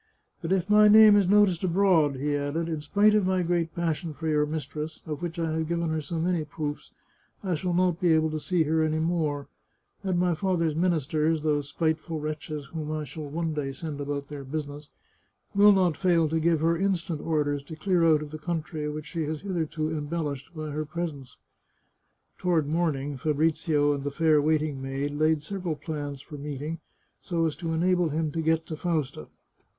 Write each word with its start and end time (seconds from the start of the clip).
"But 0.41 0.51
if 0.51 0.67
my 0.67 0.87
name 0.87 1.15
is 1.15 1.27
noised 1.29 1.63
abroad," 1.63 2.15
he 2.15 2.35
added," 2.35 2.67
in 2.67 2.81
spite 2.81 3.13
of 3.13 3.27
my 3.27 3.43
great 3.43 3.75
passion 3.75 4.15
for 4.15 4.27
your 4.27 4.47
mistress, 4.47 4.99
of 5.05 5.21
which 5.21 5.37
I 5.37 5.51
have 5.51 5.67
given 5.67 5.89
her 5.89 6.01
so 6.01 6.19
many 6.19 6.43
proofs, 6.43 6.91
I 7.43 7.53
shall 7.53 7.75
not 7.75 7.99
be 7.99 8.11
able 8.15 8.31
to 8.31 8.39
see 8.39 8.63
her 8.63 8.81
any 8.81 8.97
more; 8.97 9.47
and 10.03 10.17
my 10.17 10.33
father's 10.33 10.75
ministers, 10.75 11.43
those 11.43 11.69
spiteful 11.69 12.19
wretches 12.19 12.65
whom 12.65 12.91
I 12.91 13.03
shall 13.03 13.29
one 13.29 13.53
day 13.53 13.73
send 13.73 14.01
about 14.01 14.27
their 14.27 14.43
business, 14.43 14.89
will 15.53 15.71
not 15.71 15.95
fail 15.95 16.27
to 16.29 16.39
give 16.39 16.61
her 16.61 16.75
instant 16.75 17.21
orders 17.21 17.61
to 17.65 17.75
clear 17.75 18.03
out 18.03 18.23
of 18.23 18.31
the 18.31 18.39
country 18.39 18.89
which 18.89 19.05
she 19.05 19.25
has 19.25 19.41
hitherto 19.41 19.91
embellished 19.95 20.49
by 20.55 20.71
her 20.71 20.83
presence." 20.83 21.37
Toward 22.39 22.65
morning, 22.65 23.17
Fabrizio 23.17 23.93
and 23.93 24.03
the 24.03 24.09
fair 24.09 24.41
waiting 24.41 24.81
maid 24.81 25.11
laid 25.11 25.43
several 25.43 25.75
plans 25.75 26.23
for 26.23 26.39
meeting, 26.39 26.79
so 27.21 27.45
as 27.45 27.55
to 27.57 27.71
enable 27.71 28.09
him 28.09 28.31
to 28.31 28.41
get 28.41 28.65
to 28.65 28.75
Fausta. 28.75 29.27